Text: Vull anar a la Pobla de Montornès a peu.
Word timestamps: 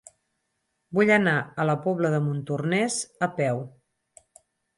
Vull 0.99 1.11
anar 1.15 1.33
a 1.41 1.65
la 1.71 1.75
Pobla 1.83 2.11
de 2.15 2.23
Montornès 2.29 2.99
a 3.29 3.31
peu. 3.43 3.63